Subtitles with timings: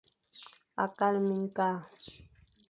[0.97, 1.75] Kala miñkal.